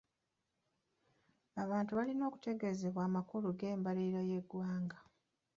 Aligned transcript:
Abantu 1.63 1.91
balina 1.97 2.23
okutegezebwa 2.29 3.01
amakulu 3.07 3.47
g'embalirira 3.59 4.21
y'egwanga. 4.29 4.97